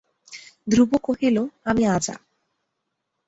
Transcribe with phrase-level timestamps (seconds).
[0.67, 1.37] ধ্রুব কহিল,
[1.65, 2.15] আমি আজা।